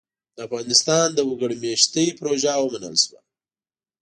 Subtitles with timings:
[0.35, 3.19] د افغانستان د وګړ مېشتۍ پروژه ومنل شوه.